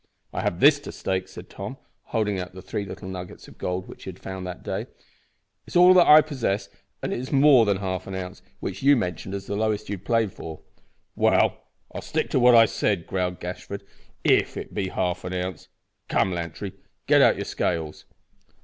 "I 0.33 0.41
have 0.41 0.59
this 0.59 0.79
to 0.79 0.91
stake," 0.91 1.27
said 1.27 1.47
Tom, 1.47 1.77
holding 2.05 2.39
out 2.39 2.53
the 2.55 2.61
three 2.63 2.85
little 2.85 3.07
nuggets 3.07 3.47
of 3.47 3.59
gold 3.59 3.87
which 3.87 4.05
he 4.05 4.09
had 4.09 4.17
found 4.17 4.47
that 4.47 4.63
day. 4.63 4.85
"It 4.87 4.95
is 5.67 5.75
all 5.75 5.93
that 5.93 6.07
I 6.07 6.21
possess, 6.21 6.69
and 7.03 7.13
it 7.13 7.19
is 7.19 7.31
more 7.31 7.65
than 7.67 7.77
half 7.77 8.07
an 8.07 8.15
ounce, 8.15 8.41
which 8.61 8.81
you 8.81 8.95
mentioned 8.95 9.35
as 9.35 9.45
the 9.45 9.55
lowest 9.55 9.89
you'd 9.89 10.03
play 10.03 10.25
for." 10.25 10.61
"Well, 11.15 11.67
I'll 11.91 12.01
stick 12.01 12.31
to 12.31 12.39
what 12.39 12.55
I 12.55 12.65
said," 12.65 13.05
growled 13.05 13.39
Gashford, 13.39 13.83
"if 14.23 14.57
it 14.57 14.73
be 14.73 14.87
half 14.87 15.23
an 15.23 15.33
ounce. 15.33 15.67
Come, 16.09 16.33
Lantry, 16.33 16.73
get 17.05 17.21
out 17.21 17.35
your 17.35 17.45
scales." 17.45 18.05